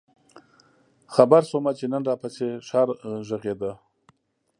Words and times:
خبـــــر 1.13 1.43
شومه 1.49 1.71
چې 1.77 1.85
نن 1.91 2.01
راپســـې 2.09 2.49
ښار 2.67 2.89
غـــــږېده؟ 3.29 3.71